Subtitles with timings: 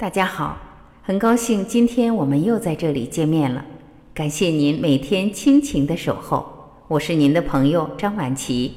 [0.00, 0.56] 大家好，
[1.02, 3.62] 很高兴今天我们又在这里见面了。
[4.14, 6.46] 感谢您每天亲情的守候，
[6.88, 8.72] 我是您的朋友张婉琪。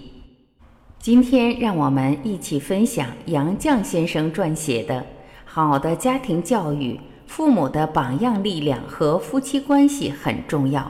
[1.00, 5.00] 今天让我们一起分享杨绛先生撰写的
[5.46, 10.82] 《好的家庭教育：父母的榜样力量和夫妻关系很重要》。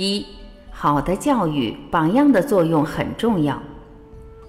[0.00, 0.24] 一
[0.70, 3.62] 好的教育榜样的作用很重要。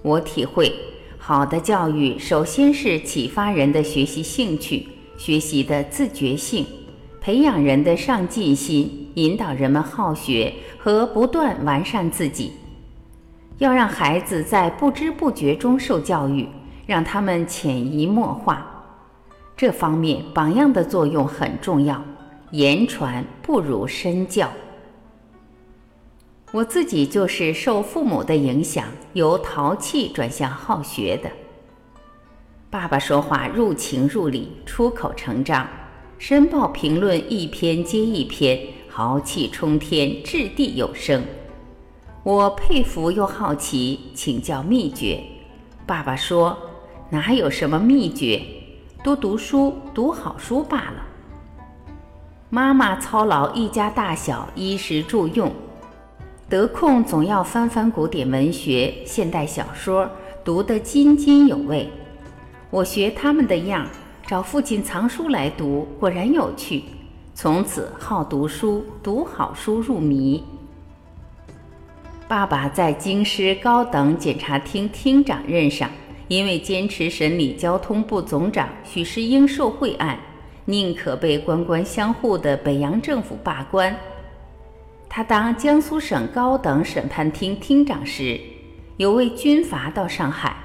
[0.00, 0.72] 我体会，
[1.18, 4.88] 好的教育首先是启发人的学习兴趣、
[5.18, 6.64] 学习的自觉性，
[7.20, 12.52] 培养人的上进心，引导人们好学和不断完善自己。
[13.58, 16.48] 要让孩子在不知不觉中受教育，
[16.86, 18.66] 让他们潜移默化。
[19.54, 22.02] 这方面榜样的作用很重要。
[22.52, 24.50] 言传不如身教。
[26.52, 31.30] 我自己就是受父母的影响，由淘气转向好学的。
[32.68, 35.66] 爸爸说话入情入理，出口成章，
[36.18, 41.24] 申报评论一篇接一篇，豪气冲天，掷地有声。
[42.22, 45.24] 我佩服又好奇，请教秘诀。
[45.86, 46.56] 爸爸说
[47.08, 48.42] ：“哪有什么秘诀，
[49.02, 51.06] 多读书，读好书罢了。”
[52.50, 55.50] 妈妈操劳一家大小衣食住用。
[56.52, 60.06] 得空总要翻翻古典文学、现代小说，
[60.44, 61.88] 读得津津有味。
[62.68, 63.88] 我学他们的样，
[64.26, 66.82] 找父亲藏书来读，果然有趣。
[67.34, 70.44] 从此好读书，读好书入迷。
[72.28, 75.88] 爸爸在京师高等检察厅厅长任上，
[76.28, 80.18] 因为坚持审理交通部总长许世英受贿案，
[80.66, 83.96] 宁可被官官相护的北洋政府罢官。
[85.14, 88.40] 他当江苏省高等审判厅厅长时，
[88.96, 90.56] 有位军阀到上海，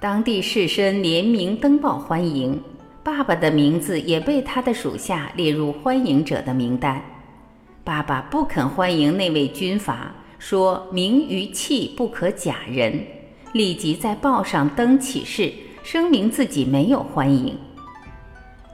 [0.00, 2.60] 当地士绅联名登报欢迎，
[3.04, 7.00] 爸爸的名字也被他的属下列入欢迎者的名单。
[7.84, 13.00] 爸爸不肯欢迎那位军阀，说名于气不可假人，
[13.52, 15.52] 立即在报上登启事，
[15.84, 17.56] 声明自己没有欢迎。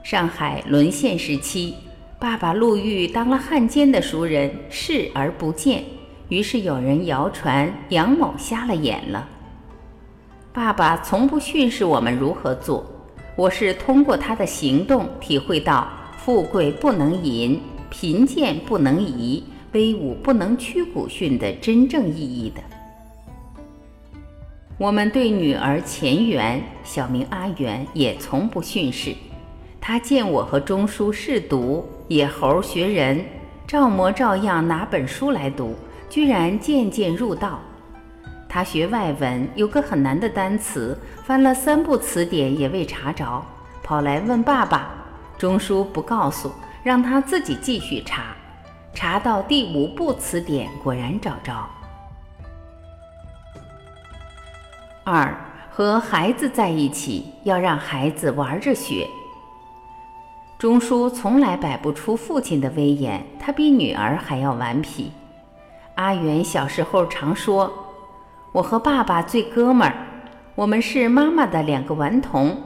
[0.03, 1.75] 上海沦陷时期。
[2.19, 5.85] 爸爸陆玉当了汉奸的熟人，视而不见。
[6.27, 9.25] 于是有人谣传杨某瞎了眼了。
[10.51, 12.85] 爸爸从不训示我们如何做，
[13.37, 15.87] 我是通过他的行动体会到
[16.17, 17.57] 富贵不能淫，
[17.89, 19.41] 贫贱不能移，
[19.71, 22.61] 威武不能屈古训的真正意义的。
[24.77, 29.15] 我们对女儿钱媛，小名阿媛，也从不训示。
[29.79, 31.87] 他见我和钟书试读。
[32.09, 33.23] 野猴学人，
[33.67, 35.75] 照模照样拿本书来读，
[36.09, 37.59] 居然渐渐入道。
[38.49, 43.45] 他学外文，有个很难的单词，翻了三部词典也未查着，
[43.83, 44.89] 跑来问爸爸。
[45.37, 48.35] 钟叔不告诉，让他自己继续查。
[48.91, 51.53] 查到第五部词典，果然找着。
[55.03, 55.31] 二
[55.69, 59.07] 和孩子在一起，要让孩子玩着学。
[60.59, 65.09] 钟书从来摆不出父亲的威严，他比女儿还要顽皮。
[65.95, 67.71] 阿元小时候常说
[68.51, 69.95] ：“我和爸爸最哥们儿，
[70.55, 72.57] 我们是妈妈的两个顽童，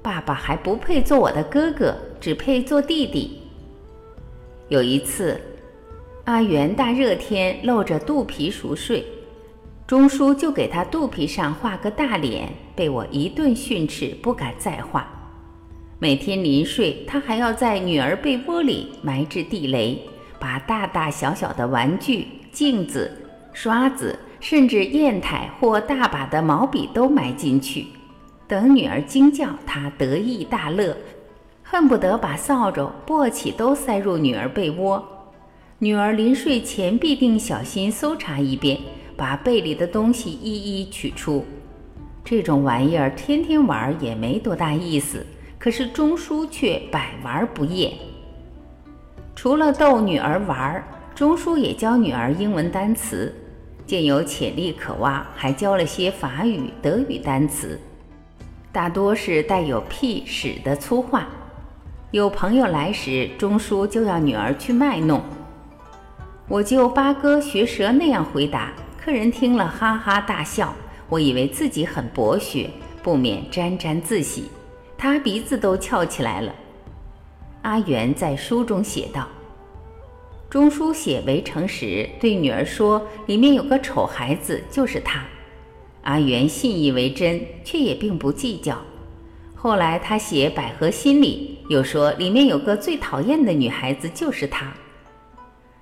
[0.00, 3.42] 爸爸还不配做我的哥哥，只配做弟弟。”
[4.70, 5.40] 有一次，
[6.26, 9.04] 阿元大热天露着肚皮熟睡，
[9.88, 15.10] 钟书就给他肚皮上画个大脸，被我一顿训斥，不敢再画。
[16.00, 19.98] 每天临睡，他还要在女儿被窝里埋置地雷，
[20.38, 23.10] 把大大小小的玩具、镜子、
[23.52, 27.86] 刷子，甚至砚台或大把的毛笔都埋进去。
[28.46, 30.94] 等女儿惊叫，他得意大乐，
[31.62, 35.02] 恨不得把扫帚、簸箕都塞入女儿被窝。
[35.78, 38.78] 女儿临睡前必定小心搜查一遍，
[39.16, 41.44] 把被里的东西一一取出。
[42.24, 45.24] 这种玩意儿天天玩也没多大意思。
[45.64, 47.90] 可是钟书却百玩不厌。
[49.34, 50.84] 除了逗女儿玩，
[51.14, 53.34] 钟书也教女儿英文单词。
[53.86, 57.80] 见有潜力可挖，还教了些法语、德语单词，
[58.72, 61.28] 大多是带有屁屎的粗话。
[62.10, 65.22] 有朋友来时，钟书就要女儿去卖弄。
[66.46, 70.74] 我就八哥学舌那样回答，客人听了哈哈大笑。
[71.08, 72.68] 我以为自己很博学，
[73.02, 74.50] 不免沾沾自喜。
[74.96, 76.54] 他鼻子都翘起来了。
[77.62, 79.28] 阿元在书中写道
[80.50, 85.24] ：“钟书写《围城》时，对女儿说，里面有个丑孩子，就是他。
[86.02, 88.78] 阿元信以为真，却也并不计较。
[89.54, 94.74] 后来他写《百合心》里，又说里面有个最讨厌的女孩子，就是他。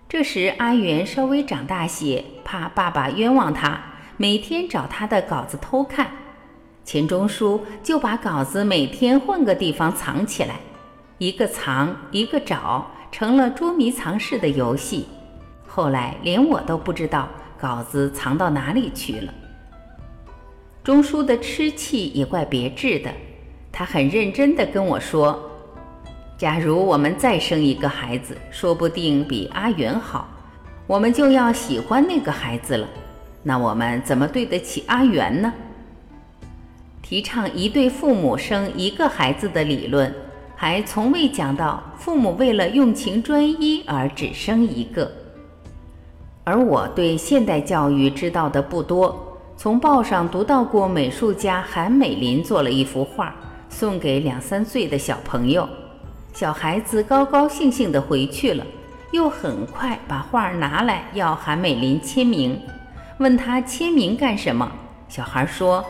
[0.08, 3.82] 这时阿元稍微长大些，怕爸爸冤枉他，
[4.16, 6.12] 每天找他的稿子偷看。
[6.84, 10.56] 钱钟书就把稿子每天换个地方藏起来。”
[11.18, 15.06] 一个藏，一个找，成了捉迷藏式的游戏。
[15.68, 17.28] 后来连我都不知道
[17.60, 19.32] 稿子藏到哪里去了。
[20.82, 23.10] 钟书的痴气也怪别致的，
[23.70, 25.48] 他很认真地跟我说
[26.36, 30.26] ：“假如我们再生一个孩子，说不定比阿元好，
[30.88, 32.88] 我们就要喜欢那个孩子了。
[33.44, 35.52] 那我们怎么对得起阿元呢？”
[37.12, 40.10] 提倡一对父母生一个孩子的理论。
[40.56, 45.12] 还从未讲到父母为了用情专一而只生一个，
[46.42, 53.34] 而我对现代教育知道的不多，从报上读到过美术家韩美林做了一幅画，
[53.68, 55.68] 送给两三岁的小朋友，
[56.32, 58.64] 小孩子高高兴兴地回去了，
[59.10, 62.58] 又很快把画拿来要韩美林签名，
[63.18, 64.72] 问他签名干什么？
[65.10, 65.84] 小孩说：“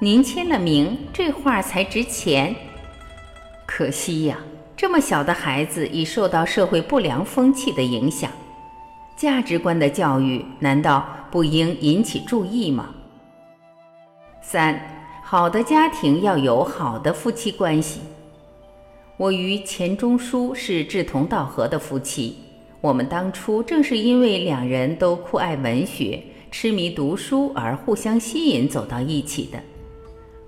[0.00, 2.54] 您签了名，这画才值钱。”
[3.66, 4.38] 可惜呀，
[4.76, 8.30] 这么小的孩子已受到社会不良风气的影响，
[9.16, 12.94] 价值观的教育难道不应引起注意吗？
[14.40, 14.80] 三，
[15.20, 18.00] 好的家庭要有好的夫妻关系。
[19.16, 22.36] 我与钱钟书是志同道合的夫妻，
[22.80, 26.22] 我们当初正是因为两人都酷爱文学、
[26.52, 29.58] 痴迷读书而互相吸引走到一起的。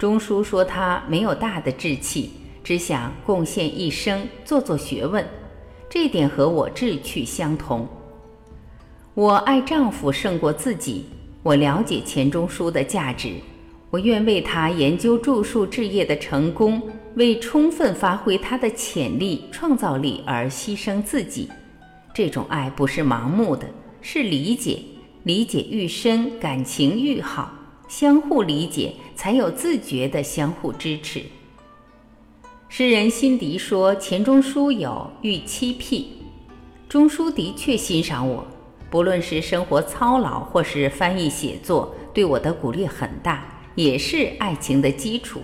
[0.01, 2.31] 钟书说他没有大的志气。
[2.63, 5.27] 只想贡献一生做做学问，
[5.89, 7.87] 这点和我志趣相同。
[9.15, 11.07] 我爱丈夫胜过自己，
[11.43, 13.35] 我了解钱钟书的价值，
[13.91, 16.81] 我愿为他研究著述置业的成功，
[17.17, 21.51] 为充分发挥他的潜力、创造力而牺牲自己。
[22.15, 23.67] 这种爱不是盲目的，
[24.01, 24.81] 是理解，
[25.25, 27.53] 理解愈深，感情愈好，
[27.91, 31.25] 相互理解，才有自觉的相互支持。
[32.69, 36.23] 诗人辛迪说：“钱钟书有欲七癖。”
[36.89, 38.47] 钟书的确欣赏我，
[38.89, 43.45] 不论是生活操劳或是翻译写作，对我的鼓励很大，
[43.75, 45.41] 也是爱情的基础。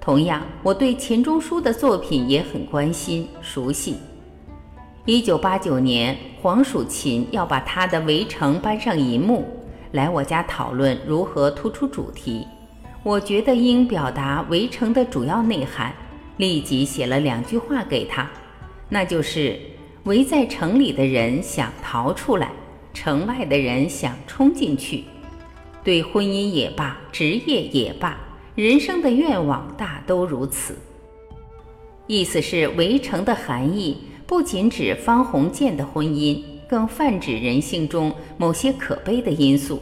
[0.00, 3.98] 同样，我对钱钟书的作品也很关心、熟悉。
[5.04, 9.46] 一九八九年，黄蜀芹要把他的《围城》搬上银幕，
[9.96, 12.46] 来我家讨论如何突出主题。
[13.02, 15.92] 我觉得应表达《围城》的主要内涵。
[16.36, 18.30] 立即写了两句话给他，
[18.90, 19.58] 那就是
[20.04, 22.52] 围在城里的人想逃出来，
[22.92, 25.04] 城外的人想冲进去。
[25.82, 28.18] 对婚姻也罢，职业也罢，
[28.54, 30.76] 人生的愿望大都如此。
[32.06, 33.96] 意思是围城的含义
[34.26, 39.80] 不仅指方鸿渐的婚姻，更泛指人性中某些可悲的因素，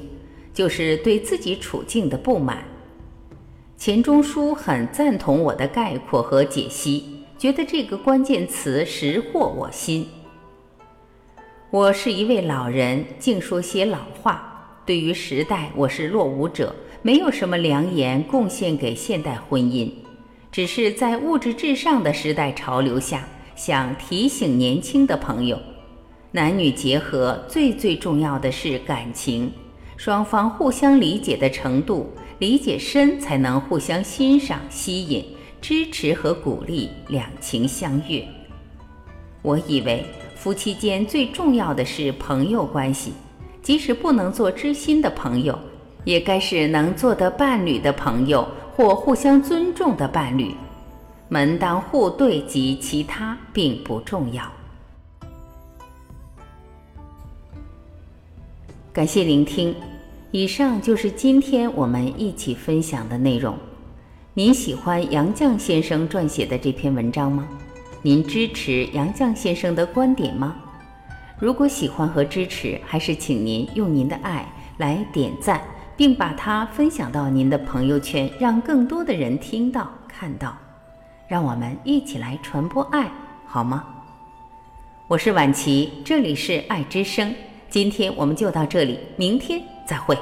[0.53, 2.65] 就是对自己处境的不满。
[3.77, 10.06] 钱钟书很赞同我的概括和解析，觉得这个关键词识获我心。
[11.70, 14.51] 我是一位老人，净说些老话。
[14.87, 19.91] 对于时代，我是落伍者，没有什么良言贡献给现代婚姻，
[20.53, 25.58] 只是在物质至上的时代潮流下，想提醒年轻的朋友：
[26.34, 29.53] 男女结合最最重要的是感情，
[29.96, 32.10] 双方互相理解的程度。
[32.41, 35.24] 理解深，才能互相欣赏、吸引、
[35.62, 38.26] 支持和鼓励，两情相悦。
[39.43, 43.12] 我以为夫妻间最重要的是朋友关系，
[43.62, 45.56] 即使不能做知心的朋友，
[46.03, 50.53] 也该是能做的伴侣的朋友或互相尊重的伴侣。
[51.29, 54.43] 门当户对及其他并不重要。
[58.94, 59.74] 感谢聆听。
[60.31, 63.58] 以上就是今天我们一起分享的内容。
[64.34, 67.48] 您喜欢杨绛先生撰写的这篇文章吗？
[68.03, 70.55] 您支持杨绛先生的观点吗？
[71.41, 74.46] 如果喜欢和支持，还是请您用您的爱
[74.77, 75.60] 来点赞，
[75.96, 80.56] 并把它分享到您的朋友圈，让更多的人听到、看到。
[81.27, 83.10] 让我们一起来传播爱，
[83.44, 83.84] 好吗？
[85.08, 87.34] 我是婉琪，这里是爱之声。
[87.75, 89.61] 今天我们就到这里，明天。
[89.85, 90.17] 再会。